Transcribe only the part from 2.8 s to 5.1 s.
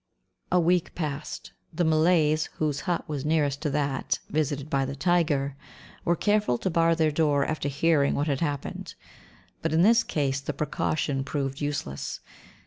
hut was nearest to that visited by the